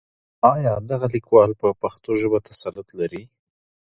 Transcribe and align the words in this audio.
آيا 0.53 0.73
دغه 0.89 1.07
ليکوال 1.15 1.51
په 1.61 1.67
پښتو 1.81 2.11
ژبه 2.21 2.39
تسلط 2.49 2.87
لري؟ 2.99 3.23